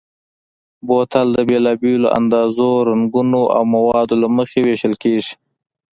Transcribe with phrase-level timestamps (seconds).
[0.87, 5.33] بوتل د بېلابېلو اندازو، رنګونو او موادو له مخې وېشل کېږي.